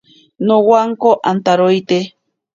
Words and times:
Nowanko 0.47 1.09
antaroite. 1.31 1.99